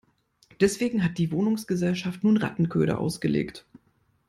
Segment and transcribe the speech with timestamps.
[0.59, 3.65] Deswegen hat die Wohnungsgesellschaft nun Rattenköder ausgelegt.